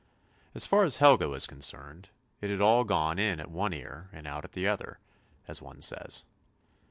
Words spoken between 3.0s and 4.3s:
in at one ear and